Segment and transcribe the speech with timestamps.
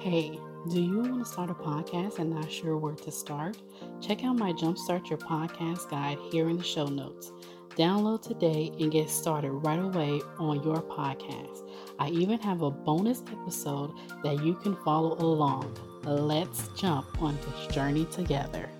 [0.00, 0.40] Hey,
[0.70, 3.58] do you want to start a podcast and not sure where to start?
[4.00, 7.32] Check out my Jumpstart Your Podcast guide here in the show notes.
[7.76, 11.68] Download today and get started right away on your podcast.
[11.98, 13.92] I even have a bonus episode
[14.22, 15.76] that you can follow along.
[16.04, 18.70] Let's jump on this journey together.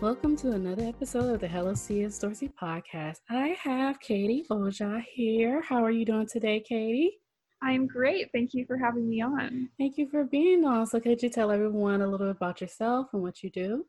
[0.00, 3.20] Welcome to another episode of the Hello CS Dorsey podcast.
[3.28, 5.60] I have Katie Oja here.
[5.60, 7.18] How are you doing today, Katie?
[7.62, 8.30] I'm great.
[8.32, 9.70] Thank you for having me on.
[9.78, 10.86] Thank you for being on.
[10.86, 13.86] So, could you tell everyone a little bit about yourself and what you do?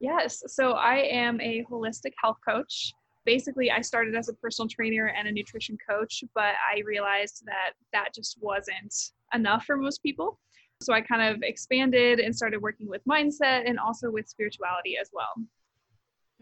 [0.00, 0.42] Yes.
[0.48, 2.92] So, I am a holistic health coach.
[3.24, 7.74] Basically, I started as a personal trainer and a nutrition coach, but I realized that
[7.92, 8.94] that just wasn't
[9.32, 10.40] enough for most people.
[10.82, 15.08] So, I kind of expanded and started working with mindset and also with spirituality as
[15.12, 15.32] well.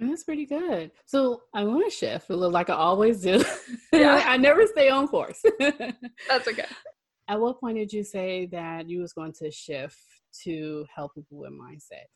[0.00, 0.90] That's pretty good.
[1.04, 3.44] So I want to shift a little like I always do.
[3.92, 4.24] Yeah.
[4.26, 5.42] I never stay on course.
[5.58, 6.64] That's okay.
[7.28, 9.98] At what point did you say that you was going to shift
[10.44, 12.06] to help people with mindset?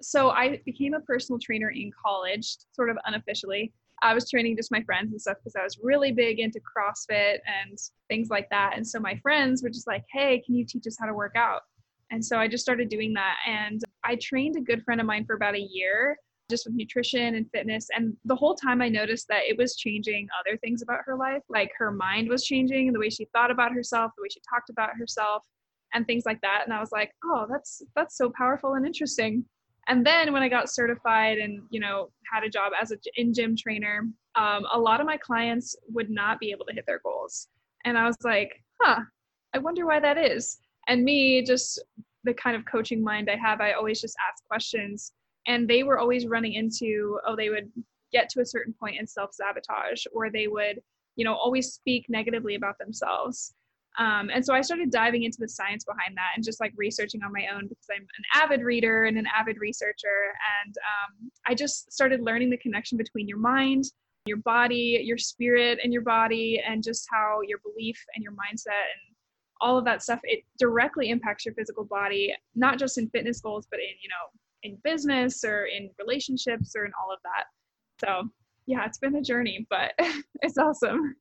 [0.00, 3.72] So I became a personal trainer in college, sort of unofficially.
[4.02, 7.38] I was training just my friends and stuff because I was really big into CrossFit
[7.46, 7.78] and
[8.08, 8.72] things like that.
[8.76, 11.34] And so my friends were just like, hey, can you teach us how to work
[11.36, 11.60] out?
[12.10, 13.36] And so I just started doing that.
[13.46, 16.16] And I trained a good friend of mine for about a year
[16.50, 17.88] just with nutrition and fitness.
[17.94, 21.42] And the whole time I noticed that it was changing other things about her life.
[21.48, 24.70] Like her mind was changing, the way she thought about herself, the way she talked
[24.70, 25.44] about herself,
[25.94, 26.62] and things like that.
[26.64, 29.44] And I was like, oh, that's that's so powerful and interesting.
[29.88, 33.32] And then when I got certified and you know had a job as a in
[33.32, 37.00] gym trainer, um, a lot of my clients would not be able to hit their
[37.02, 37.48] goals.
[37.84, 39.00] And I was like, huh,
[39.54, 40.58] I wonder why that is.
[40.88, 41.82] And me, just
[42.24, 45.12] the kind of coaching mind I have, I always just ask questions
[45.46, 47.70] and they were always running into oh they would
[48.12, 50.80] get to a certain point and self-sabotage or they would
[51.16, 53.54] you know always speak negatively about themselves.
[53.98, 57.22] Um, and so i started diving into the science behind that and just like researching
[57.24, 60.32] on my own because i'm an avid reader and an avid researcher.
[60.62, 63.86] And um, i just started learning the connection between your mind
[64.26, 68.86] your body your spirit and your body and just how your belief and your mindset
[68.94, 69.16] and
[69.60, 73.66] all of that stuff it directly impacts your physical body not just in fitness goals
[73.70, 74.30] but in you know
[74.62, 77.44] in business or in relationships or in all of that.
[78.04, 78.28] So,
[78.66, 79.92] yeah, it's been a journey, but
[80.42, 81.16] it's awesome.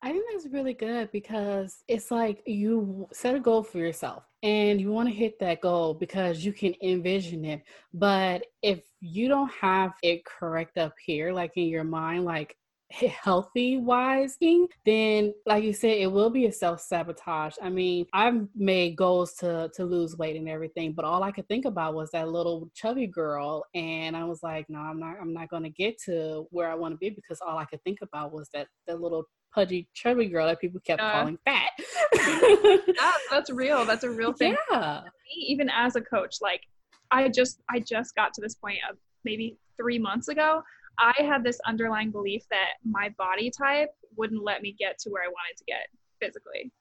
[0.00, 4.80] I think that's really good because it's like you set a goal for yourself and
[4.80, 7.62] you want to hit that goal because you can envision it.
[7.92, 12.56] But if you don't have it correct up here, like in your mind, like
[12.90, 17.54] healthy wise thing, then like you said, it will be a self sabotage.
[17.62, 21.46] I mean, I've made goals to to lose weight and everything, but all I could
[21.48, 25.16] think about was that little chubby girl, and I was like, no, I'm not.
[25.20, 27.82] I'm not going to get to where I want to be because all I could
[27.84, 29.24] think about was that that little
[29.54, 31.70] pudgy chubby girl that people kept uh, calling fat.
[32.14, 33.84] yeah, that's real.
[33.84, 34.56] That's a real thing.
[34.70, 35.02] Yeah.
[35.36, 36.62] Even as a coach, like
[37.10, 40.62] I just I just got to this point of maybe three months ago
[40.98, 45.22] I had this underlying belief that my body type wouldn't let me get to where
[45.22, 45.88] I wanted to get
[46.20, 46.72] physically.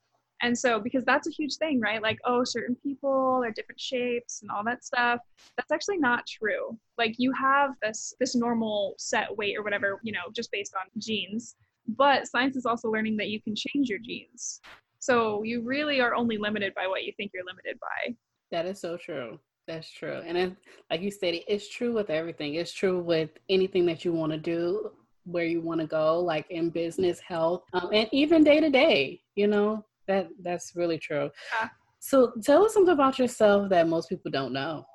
[0.42, 2.02] And so, because that's a huge thing, right?
[2.02, 5.20] Like, oh, certain people are different shapes and all that stuff.
[5.56, 6.78] That's actually not true.
[6.98, 11.02] Like, you have this this normal set weight or whatever, you know, just based on
[11.02, 11.56] genes.
[11.88, 14.62] But science is also learning that you can change your genes.
[15.00, 18.16] So you really are only limited by what you think you're limited by.
[18.52, 19.40] That is so true.
[19.68, 20.22] That's true.
[20.26, 20.56] And it,
[20.90, 22.56] like you said, it's true with everything.
[22.56, 24.92] It's true with anything that you want to do,
[25.26, 29.22] where you want to go, like in business, health, um, and even day to day.
[29.36, 31.30] You know, that that's really true.
[31.60, 31.68] Yeah.
[32.00, 34.86] So tell us something about yourself that most people don't know.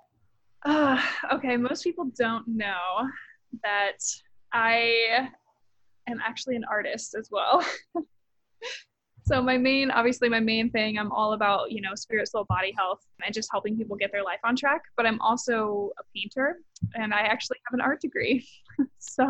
[0.64, 1.00] Uh,
[1.32, 3.06] okay, most people don't know
[3.62, 3.98] that
[4.54, 5.28] I
[6.08, 7.64] am actually an artist as well.
[9.32, 12.74] So my main, obviously my main thing, I'm all about, you know, spirit, soul, body
[12.76, 14.82] health and just helping people get their life on track.
[14.94, 16.58] But I'm also a painter
[16.96, 18.46] and I actually have an art degree.
[18.98, 19.26] so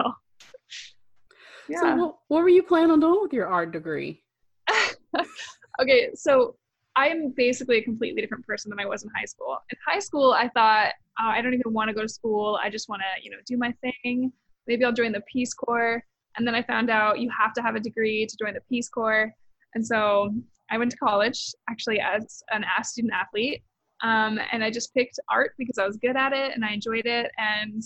[1.68, 1.78] yeah.
[1.78, 4.24] So what, what were you planning on doing with your art degree?
[5.80, 6.56] okay, so
[6.96, 9.56] I'm basically a completely different person than I was in high school.
[9.70, 12.58] In high school, I thought oh, I don't even want to go to school.
[12.60, 14.32] I just want to, you know, do my thing.
[14.66, 16.02] Maybe I'll join the Peace Corps.
[16.37, 18.88] And then I found out you have to have a degree to join the Peace
[18.88, 19.32] Corps.
[19.74, 20.34] And so
[20.70, 23.62] I went to college actually as an student athlete.
[24.02, 27.06] Um, and I just picked art because I was good at it and I enjoyed
[27.06, 27.30] it.
[27.38, 27.82] And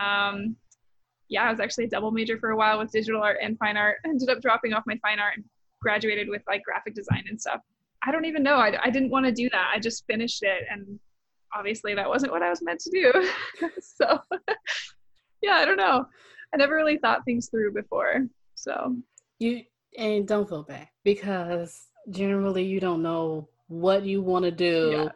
[0.00, 0.56] um,
[1.28, 3.76] yeah, I was actually a double major for a while with digital art and fine
[3.76, 3.98] art.
[4.04, 5.44] Ended up dropping off my fine art and
[5.82, 7.60] graduated with like graphic design and stuff.
[8.02, 8.56] I don't even know.
[8.56, 9.70] I, I didn't want to do that.
[9.74, 10.64] I just finished it.
[10.70, 10.98] And
[11.54, 13.68] obviously that wasn't what I was meant to do.
[13.80, 14.20] so
[15.42, 16.06] yeah, I don't know.
[16.54, 18.26] I never really thought things through before.
[18.54, 18.96] So
[19.38, 19.62] you
[19.96, 25.08] and don't feel bad because generally you don't know what you want to do yeah.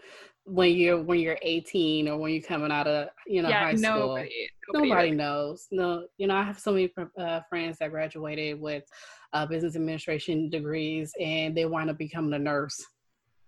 [0.44, 3.74] when you're when you're 18 or when you're coming out of you know yeah, high
[3.74, 4.08] school.
[4.08, 5.66] Nobody, nobody, nobody knows.
[5.70, 8.84] No, you know I have so many uh, friends that graduated with
[9.32, 12.84] uh, business administration degrees and they wind up becoming a nurse.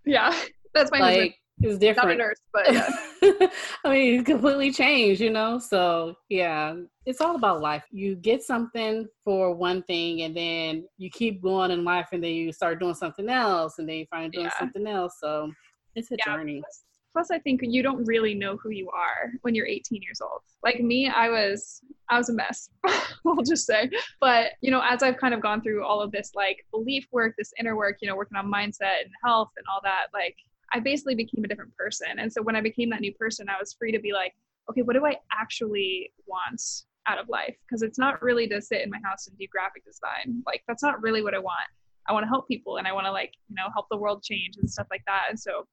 [0.06, 0.34] Yeah,
[0.74, 1.34] that's my like, husband.
[1.60, 2.08] It's different.
[2.08, 2.88] Not a nurse, but yeah.
[3.84, 5.58] I mean, it's completely changed, you know?
[5.58, 6.74] So, yeah,
[7.06, 7.84] it's all about life.
[7.90, 12.32] You get something for one thing, and then you keep going in life, and then
[12.32, 14.58] you start doing something else, and then you find doing yeah.
[14.58, 15.16] something else.
[15.20, 15.52] So,
[15.94, 16.60] it's a yeah, journey.
[16.60, 20.20] Plus, plus, I think you don't really know who you are when you're 18 years
[20.20, 20.40] old.
[20.64, 21.80] Like me, I was,
[22.10, 22.68] I was a mess.
[23.26, 23.90] I'll just say.
[24.20, 27.34] But you know, as I've kind of gone through all of this like belief work,
[27.38, 30.36] this inner work, you know, working on mindset and health and all that, like
[30.74, 32.18] I basically became a different person.
[32.18, 34.34] And so when I became that new person, I was free to be like,
[34.68, 36.60] okay, what do I actually want
[37.06, 37.56] out of life?
[37.66, 40.42] Because it's not really to sit in my house and do graphic design.
[40.46, 41.68] Like that's not really what I want.
[42.08, 44.22] I want to help people and I want to like, you know, help the world
[44.22, 45.26] change and stuff like that.
[45.30, 45.64] And so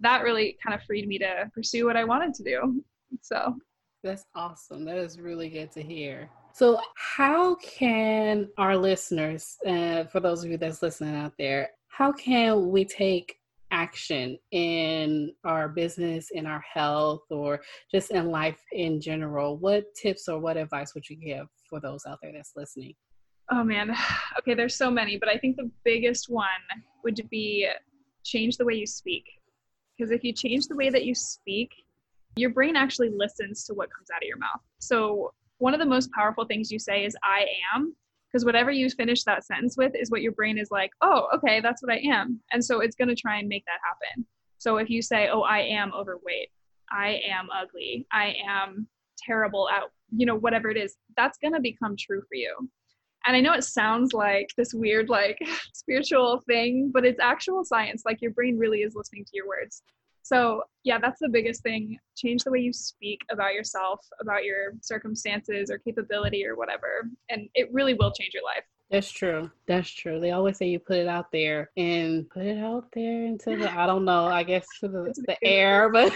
[0.00, 2.82] that really kind of freed me to pursue what I wanted to do.
[3.20, 3.56] So
[4.02, 4.84] that's awesome.
[4.84, 6.30] That is really good to hear.
[6.52, 12.12] So, how can our listeners, uh, for those of you that's listening out there, how
[12.12, 13.36] can we take
[13.76, 20.28] action in our business, in our health, or just in life in general, what tips
[20.28, 22.94] or what advice would you give for those out there that's listening?
[23.50, 23.94] Oh man,
[24.38, 26.46] okay, there's so many, but I think the biggest one
[27.04, 27.68] would be
[28.24, 29.24] change the way you speak.
[29.96, 31.70] Because if you change the way that you speak,
[32.36, 34.60] your brain actually listens to what comes out of your mouth.
[34.78, 37.94] So, one of the most powerful things you say is I am
[38.36, 41.58] because whatever you finish that sentence with is what your brain is like oh okay
[41.62, 42.38] that's what i am.
[42.52, 44.26] And so it's going to try and make that happen.
[44.58, 46.50] So if you say oh i am overweight.
[46.92, 48.06] I am ugly.
[48.12, 48.86] I am
[49.16, 49.84] terrible at
[50.14, 52.54] you know whatever it is that's going to become true for you.
[53.24, 55.38] And i know it sounds like this weird like
[55.72, 58.02] spiritual thing but it's actual science.
[58.04, 59.82] Like your brain really is listening to your words
[60.26, 61.96] so, yeah, that's the biggest thing.
[62.16, 67.08] Change the way you speak about yourself, about your circumstances or capability or whatever.
[67.30, 68.64] And it really will change your life.
[68.90, 69.48] That's true.
[69.68, 70.18] That's true.
[70.18, 73.72] They always say you put it out there and put it out there into the
[73.72, 76.12] I don't know, I guess to the, the air, but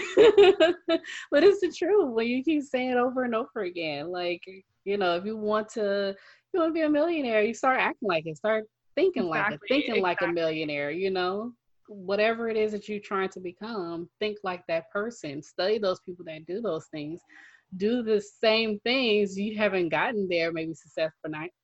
[1.31, 4.11] but it's the truth when you keep saying it over and over again.
[4.11, 4.43] Like,
[4.83, 6.13] you know, if you want to
[6.53, 9.53] you want to be a millionaire, you start acting like it, start thinking exactly.
[9.53, 10.01] like it, thinking exactly.
[10.01, 11.53] like a millionaire, you know?
[11.91, 15.41] Whatever it is that you're trying to become, think like that person.
[15.43, 17.21] Study those people that do those things.
[17.77, 19.37] Do the same things.
[19.37, 21.11] You haven't gotten there, maybe success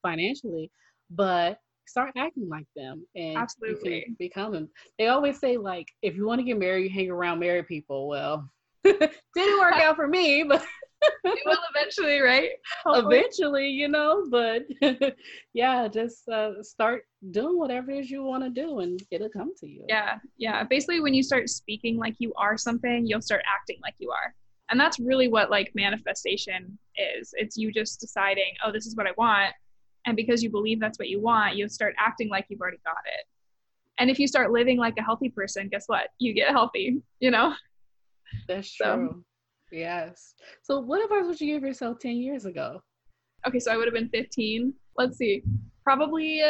[0.02, 0.72] financially,
[1.10, 4.70] but start acting like them and absolutely you can become them.
[5.00, 8.08] They always say like, if you want to get married, you hang around married people.
[8.08, 8.50] Well,
[8.84, 10.64] didn't work out for me, but
[11.24, 12.50] it will eventually, right?
[12.86, 13.18] Hopefully.
[13.18, 14.64] Eventually, you know, but
[15.54, 19.54] yeah, just uh, start doing whatever it is you want to do and it'll come
[19.60, 19.86] to you.
[19.88, 20.64] Yeah, yeah.
[20.64, 24.34] Basically, when you start speaking like you are something, you'll start acting like you are.
[24.70, 27.34] And that's really what like manifestation is.
[27.38, 29.54] It's you just deciding, oh, this is what I want.
[30.06, 32.98] And because you believe that's what you want, you'll start acting like you've already got
[33.06, 33.26] it.
[34.00, 36.10] And if you start living like a healthy person, guess what?
[36.20, 37.54] You get healthy, you know?
[38.48, 38.86] That's true.
[38.86, 39.24] So,
[39.72, 40.34] Yes.
[40.64, 42.82] So, what advice would you give yourself 10 years ago?
[43.46, 44.74] Okay, so I would have been 15.
[44.98, 45.44] Let's see.
[45.84, 46.42] Probably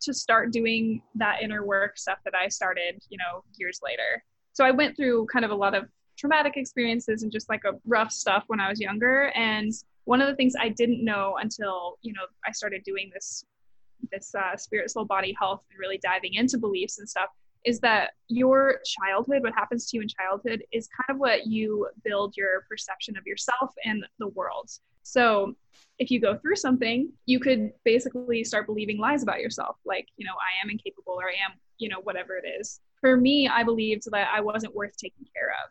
[0.00, 4.22] to start doing that inner work stuff that I started, you know, years later.
[4.52, 5.88] So, I went through kind of a lot of
[6.18, 9.32] traumatic experiences and just like a rough stuff when I was younger.
[9.34, 9.72] And
[10.04, 13.44] one of the things I didn't know until, you know, I started doing this
[14.12, 17.28] this uh, spirit soul body health and really diving into beliefs and stuff
[17.68, 21.86] is that your childhood, what happens to you in childhood, is kind of what you
[22.02, 24.70] build your perception of yourself and the world.
[25.02, 25.54] So
[25.98, 30.24] if you go through something, you could basically start believing lies about yourself, like, you
[30.24, 32.80] know, I am incapable or I am, you know, whatever it is.
[33.02, 35.70] For me, I believed that I wasn't worth taking care of.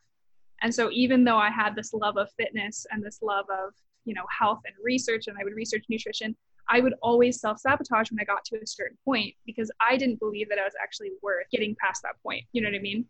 [0.61, 3.73] And so even though I had this love of fitness and this love of,
[4.05, 6.35] you know, health and research, and I would research nutrition,
[6.69, 10.19] I would always self sabotage when I got to a certain point because I didn't
[10.19, 12.43] believe that I was actually worth getting past that point.
[12.51, 13.05] You know what I mean?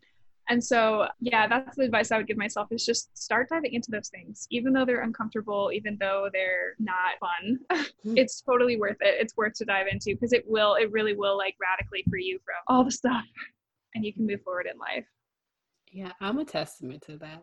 [0.50, 3.90] And so, yeah, that's the advice I would give myself is just start diving into
[3.90, 7.58] those things, even though they're uncomfortable, even though they're not fun.
[8.16, 9.16] It's totally worth it.
[9.20, 12.38] It's worth to dive into because it will, it really will like radically free you
[12.44, 13.24] from all the stuff
[13.94, 15.04] and you can move forward in life.
[15.92, 17.42] Yeah, I'm a testament to that.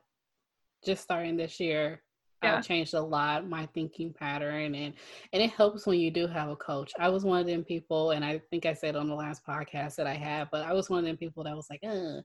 [0.84, 2.02] Just starting this year,
[2.46, 2.62] yeah.
[2.62, 4.94] changed a lot my thinking pattern and
[5.34, 8.12] and it helps when you do have a coach i was one of them people
[8.12, 10.90] and i think i said on the last podcast that i had but i was
[10.90, 12.22] one of them people that was like uh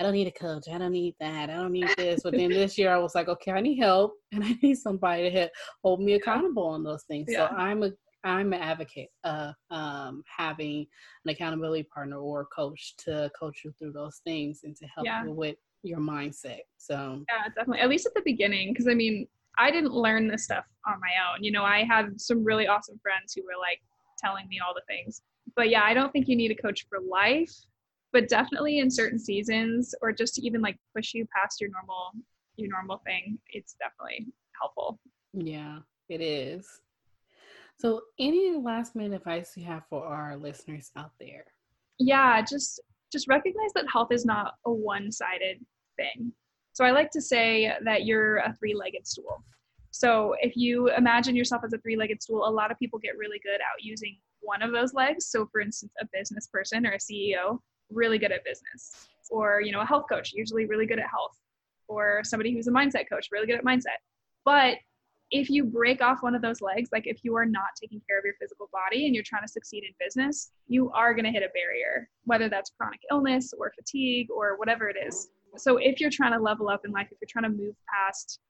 [0.00, 0.64] I don't need a coach.
[0.68, 1.48] I don't need that.
[1.48, 2.22] I don't need this.
[2.24, 5.30] But then this year I was like, okay, I need help and I need somebody
[5.30, 5.48] to
[5.84, 7.28] hold me accountable on those things.
[7.28, 7.48] Yeah.
[7.50, 7.90] So I'm a
[8.24, 10.86] I'm an advocate of um, having
[11.24, 15.24] an accountability partner or coach to coach you through those things and to help yeah.
[15.24, 16.60] you with your mindset.
[16.78, 17.80] So yeah, definitely.
[17.80, 19.26] At least at the beginning, because I mean,
[19.62, 21.44] I didn't learn this stuff on my own.
[21.44, 23.80] You know, I had some really awesome friends who were like
[24.18, 25.22] telling me all the things.
[25.54, 27.52] But yeah, I don't think you need a coach for life,
[28.12, 32.10] but definitely in certain seasons or just to even like push you past your normal
[32.56, 34.26] your normal thing, it's definitely
[34.60, 34.98] helpful.
[35.32, 35.78] Yeah,
[36.08, 36.66] it is.
[37.78, 41.44] So, any last minute advice you have for our listeners out there?
[41.98, 42.80] Yeah, just
[43.12, 45.58] just recognize that health is not a one-sided
[45.96, 46.32] thing.
[46.72, 49.44] So I like to say that you're a three-legged stool.
[49.90, 53.38] So if you imagine yourself as a three-legged stool, a lot of people get really
[53.42, 55.26] good at using one of those legs.
[55.26, 57.58] So for instance, a business person or a CEO,
[57.90, 59.08] really good at business.
[59.30, 61.36] Or, you know, a health coach, usually really good at health.
[61.88, 64.00] Or somebody who's a mindset coach, really good at mindset.
[64.44, 64.78] But
[65.30, 68.18] if you break off one of those legs, like if you are not taking care
[68.18, 71.30] of your physical body and you're trying to succeed in business, you are going to
[71.30, 75.28] hit a barrier, whether that's chronic illness or fatigue or whatever it is.
[75.56, 78.40] So if you're trying to level up in life, if you're trying to move past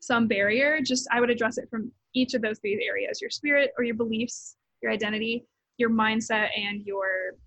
[0.00, 3.72] some barrier, just I would address it from each of those three areas your spirit
[3.76, 5.44] or your beliefs, your identity,
[5.76, 7.06] your mindset, and your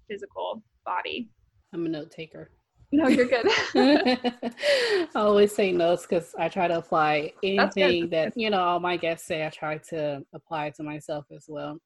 [0.09, 1.29] physical body.
[1.73, 2.51] I'm a note taker.
[2.93, 3.45] No, you're good.
[3.75, 8.97] I always say notes because I try to apply anything that, you know, all my
[8.97, 11.77] guests say, I try to apply to myself as well.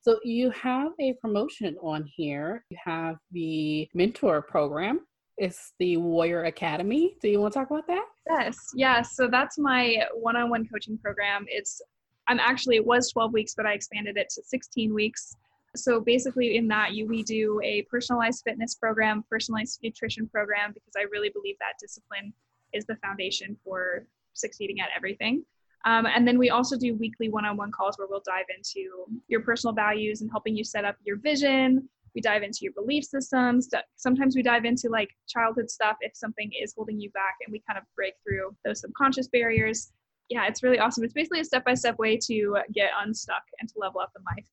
[0.00, 2.64] So you have a promotion on here.
[2.70, 5.00] You have the mentor program.
[5.36, 7.16] It's the Warrior Academy.
[7.20, 8.04] Do you want to talk about that?
[8.28, 9.16] Yes, yes.
[9.16, 11.44] So that's my one-on-one coaching program.
[11.48, 11.80] It's
[12.28, 15.36] I'm actually it was 12 weeks, but I expanded it to 16 weeks
[15.76, 20.92] so basically in that you we do a personalized fitness program personalized nutrition program because
[20.96, 22.32] i really believe that discipline
[22.72, 25.44] is the foundation for succeeding at everything
[25.86, 28.88] um, and then we also do weekly one-on-one calls where we'll dive into
[29.28, 33.04] your personal values and helping you set up your vision we dive into your belief
[33.04, 37.52] systems sometimes we dive into like childhood stuff if something is holding you back and
[37.52, 39.92] we kind of break through those subconscious barriers
[40.28, 44.00] yeah it's really awesome it's basically a step-by-step way to get unstuck and to level
[44.00, 44.46] up in life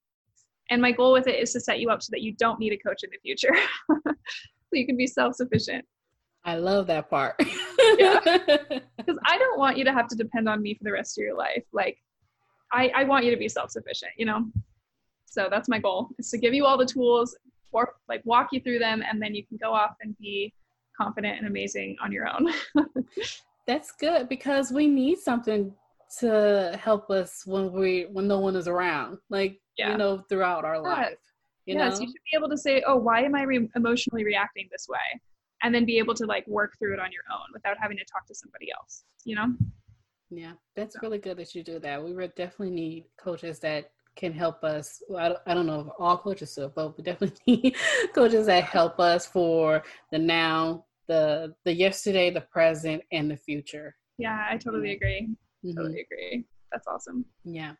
[0.71, 2.71] and my goal with it is to set you up so that you don't need
[2.71, 3.53] a coach in the future.
[4.07, 5.85] so you can be self sufficient.
[6.45, 7.35] I love that part.
[7.99, 8.19] yeah.
[8.97, 11.23] Because I don't want you to have to depend on me for the rest of
[11.23, 11.63] your life.
[11.73, 11.97] Like,
[12.71, 14.45] I, I want you to be self sufficient, you know?
[15.25, 17.35] So that's my goal is to give you all the tools,
[17.71, 20.53] or like walk you through them, and then you can go off and be
[20.99, 22.51] confident and amazing on your own.
[23.67, 25.73] that's good because we need something
[26.19, 29.17] to help us when we when no one is around.
[29.29, 29.91] Like yeah.
[29.91, 30.81] you know, throughout our yeah.
[30.81, 31.17] life.
[31.65, 32.01] You yes, know?
[32.01, 35.21] you should be able to say, "Oh, why am I re- emotionally reacting this way?"
[35.63, 38.05] and then be able to like work through it on your own without having to
[38.05, 39.03] talk to somebody else.
[39.25, 39.53] You know?
[40.29, 40.99] Yeah, that's so.
[41.01, 42.03] really good that you do that.
[42.03, 45.01] We would definitely need coaches that can help us.
[45.17, 47.75] I, don't, I don't know if all coaches do, but we definitely
[48.13, 53.95] coaches that help us for the now, the the yesterday, the present, and the future.
[54.17, 55.29] Yeah, I totally agree.
[55.65, 55.77] Mm-hmm.
[55.77, 56.45] Totally agree.
[56.71, 57.25] That's awesome.
[57.43, 57.73] Yeah.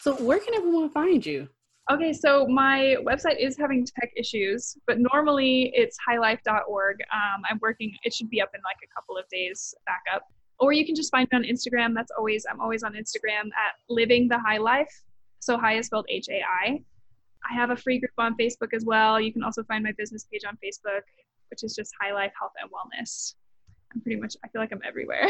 [0.00, 1.48] So, where can everyone find you?
[1.88, 6.96] Okay, so my website is having tech issues, but normally it's highlife.org.
[7.12, 10.24] Um, I'm working, it should be up in like a couple of days back up.
[10.58, 11.94] Or you can just find me on Instagram.
[11.94, 14.90] That's always, I'm always on Instagram at living the high life.
[15.40, 16.80] So high is spelled H A I.
[17.48, 19.20] I have a free group on Facebook as well.
[19.20, 21.02] You can also find my business page on Facebook,
[21.50, 23.34] which is just High Life Health and Wellness.
[23.94, 25.28] I'm pretty much, I feel like I'm everywhere.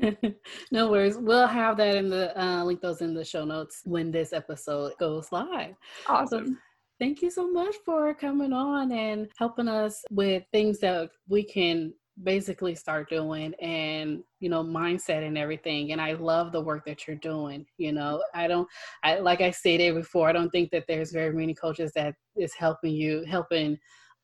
[0.70, 1.16] no worries.
[1.18, 4.92] We'll have that in the uh, link those in the show notes when this episode
[4.98, 5.74] goes live.
[6.06, 6.46] Awesome.
[6.46, 6.54] So,
[6.98, 11.92] thank you so much for coming on and helping us with things that we can
[12.22, 17.06] basically start doing and you know mindset and everything and i love the work that
[17.06, 18.66] you're doing you know i don't
[19.04, 22.54] i like i stated before i don't think that there's very many coaches that is
[22.54, 23.78] helping you helping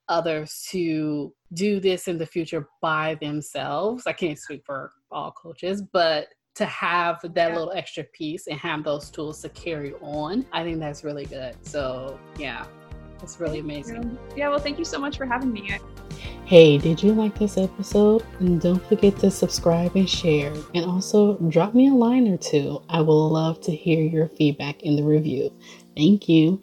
[0.08, 4.06] others to do this in the future by themselves.
[4.06, 7.56] I can't speak for all coaches, but to have that yeah.
[7.56, 11.56] little extra piece and have those tools to carry on, I think that's really good.
[11.66, 12.66] So, yeah,
[13.22, 14.18] it's really amazing.
[14.36, 15.78] Yeah, well, thank you so much for having me.
[16.44, 18.24] Hey, did you like this episode?
[18.40, 20.52] And don't forget to subscribe and share.
[20.74, 22.82] And also drop me a line or two.
[22.88, 25.50] I will love to hear your feedback in the review.
[25.96, 26.62] Thank you.